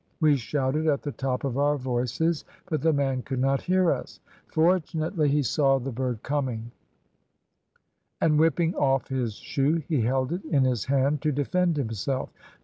[0.19, 4.19] We shouted at the top of our voices, but the man could not hear us.
[4.47, 6.71] Fortunately he saw the bird coming,
[8.19, 12.31] and whipping off his shoe he held it in his hand to defend himself.